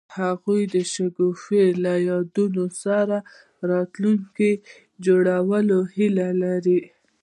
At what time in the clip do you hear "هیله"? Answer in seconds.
5.95-6.27